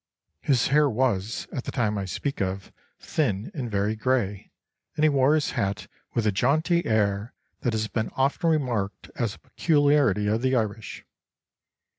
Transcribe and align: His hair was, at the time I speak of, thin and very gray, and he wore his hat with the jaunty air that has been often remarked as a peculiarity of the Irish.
His 0.41 0.69
hair 0.69 0.89
was, 0.89 1.47
at 1.51 1.65
the 1.65 1.71
time 1.71 1.95
I 1.95 2.05
speak 2.05 2.41
of, 2.41 2.71
thin 2.99 3.51
and 3.53 3.69
very 3.69 3.95
gray, 3.95 4.49
and 4.95 5.05
he 5.05 5.09
wore 5.09 5.35
his 5.35 5.51
hat 5.51 5.85
with 6.15 6.23
the 6.23 6.31
jaunty 6.31 6.83
air 6.87 7.35
that 7.59 7.73
has 7.73 7.87
been 7.87 8.09
often 8.15 8.49
remarked 8.49 9.11
as 9.13 9.35
a 9.35 9.37
peculiarity 9.37 10.25
of 10.25 10.41
the 10.41 10.55
Irish. 10.55 11.05